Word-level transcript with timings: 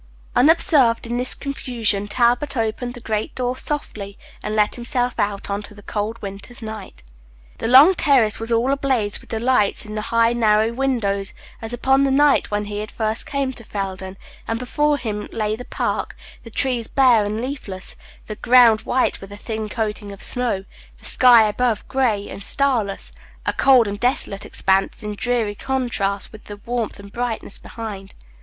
Unobserved 0.35 1.05
in 1.05 1.17
the 1.17 1.35
confusion, 1.39 2.07
Talbot 2.07 2.57
opened 2.57 2.95
the 2.95 2.99
great 2.99 3.35
door 3.35 3.55
softly, 3.55 4.17
and 4.41 4.55
let 4.55 4.73
himself 4.73 5.19
out 5.19 5.47
into 5.51 5.75
the 5.75 5.83
cold 5.83 6.19
winter's 6.23 6.59
night. 6.59 7.03
The 7.59 7.67
long 7.67 7.93
terrace 7.93 8.39
was 8.39 8.51
all 8.51 8.71
ablaze 8.71 9.21
with 9.21 9.29
the 9.29 9.39
lights 9.39 9.85
in 9.85 9.93
the 9.93 10.01
high, 10.09 10.33
narrow 10.33 10.73
windows, 10.73 11.35
as 11.61 11.71
upon 11.71 12.03
the 12.03 12.09
night 12.09 12.49
when 12.49 12.65
he 12.65 12.79
had 12.79 12.89
first 12.89 13.27
come 13.27 13.53
to 13.53 13.63
Felden; 13.63 14.17
and 14.47 14.57
before 14.57 14.97
him 14.97 15.29
lay 15.31 15.55
the 15.55 15.65
park, 15.65 16.17
the 16.41 16.49
trees 16.49 16.87
bare 16.87 17.23
and 17.23 17.39
leafless, 17.39 17.95
the 18.25 18.37
ground 18.37 18.81
white 18.81 19.21
with 19.21 19.31
a 19.31 19.37
thin 19.37 19.69
coating 19.69 20.11
of 20.11 20.23
snow, 20.23 20.65
the 20.97 21.05
sky 21.05 21.47
above 21.47 21.87
gray 21.87 22.27
and 22.27 22.41
starless 22.43 23.11
a 23.45 23.53
cold 23.53 23.87
and 23.87 23.99
desolate 23.99 24.47
expanse, 24.47 25.03
in 25.03 25.13
dreary 25.13 25.53
contrast 25.53 26.31
with 26.31 26.45
the 26.45 26.57
warmth 26.57 26.99
and 26.99 27.13
brightness 27.13 27.59
behind. 27.59 28.15